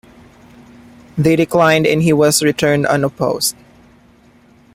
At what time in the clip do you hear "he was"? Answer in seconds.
2.01-2.41